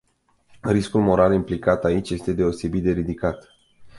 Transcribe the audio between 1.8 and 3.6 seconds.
aici este deosebit de ridicat.